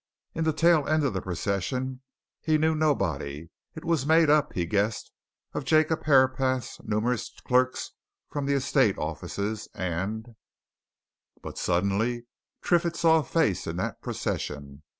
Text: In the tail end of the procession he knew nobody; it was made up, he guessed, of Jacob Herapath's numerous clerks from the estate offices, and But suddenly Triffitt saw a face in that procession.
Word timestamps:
In 0.33 0.45
the 0.45 0.51
tail 0.51 0.87
end 0.87 1.03
of 1.03 1.13
the 1.13 1.21
procession 1.21 2.01
he 2.41 2.57
knew 2.57 2.73
nobody; 2.73 3.49
it 3.75 3.85
was 3.85 4.03
made 4.03 4.31
up, 4.31 4.51
he 4.53 4.65
guessed, 4.65 5.11
of 5.53 5.63
Jacob 5.63 6.05
Herapath's 6.05 6.81
numerous 6.83 7.29
clerks 7.45 7.91
from 8.27 8.47
the 8.47 8.55
estate 8.55 8.97
offices, 8.97 9.67
and 9.75 10.29
But 11.43 11.59
suddenly 11.59 12.25
Triffitt 12.63 12.95
saw 12.95 13.19
a 13.19 13.23
face 13.23 13.67
in 13.67 13.75
that 13.75 14.01
procession. 14.01 14.81